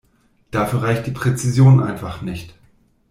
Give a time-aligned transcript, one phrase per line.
[0.49, 2.55] Dafür reicht die Präzision einfach nicht.